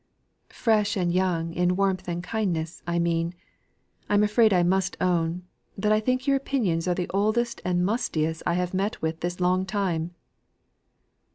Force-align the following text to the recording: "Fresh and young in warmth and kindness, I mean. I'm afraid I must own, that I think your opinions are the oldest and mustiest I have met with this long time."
"Fresh 0.49 0.97
and 0.97 1.13
young 1.13 1.53
in 1.53 1.75
warmth 1.75 2.07
and 2.07 2.23
kindness, 2.23 2.81
I 2.87 2.97
mean. 2.97 3.35
I'm 4.09 4.23
afraid 4.23 4.51
I 4.51 4.63
must 4.63 4.97
own, 4.99 5.43
that 5.77 5.91
I 5.91 5.99
think 5.99 6.25
your 6.25 6.37
opinions 6.37 6.87
are 6.87 6.95
the 6.95 7.07
oldest 7.13 7.61
and 7.63 7.85
mustiest 7.85 8.41
I 8.47 8.55
have 8.55 8.73
met 8.73 8.99
with 9.03 9.19
this 9.19 9.39
long 9.39 9.63
time." 9.63 10.15